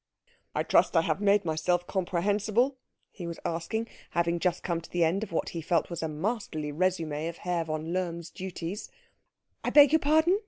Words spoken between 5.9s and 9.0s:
was a masterly résumé of Herr von Lohm's duties.